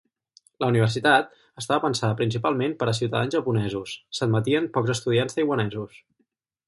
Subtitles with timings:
[0.61, 1.29] La Universitat
[1.61, 6.01] estava pensada principalment per a ciutadans japonesos, s'admetien pocs estudiants taiwanesos.